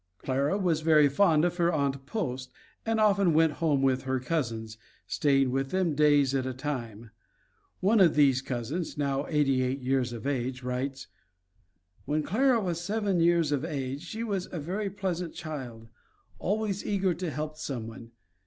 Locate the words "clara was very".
0.17-1.07